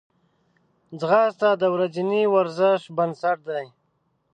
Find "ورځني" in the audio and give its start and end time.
1.73-2.23